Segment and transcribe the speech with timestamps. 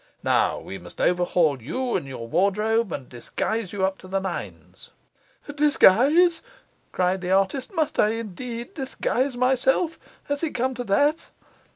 [0.23, 4.89] 'Now we must overhaul you and your wardrobe, and disguise you up to the nines.'
[5.55, 6.41] 'Disguise!'
[6.91, 7.71] cried the artist.
[7.73, 9.99] 'Must I indeed disguise myself.
[10.23, 11.29] Has it come to that?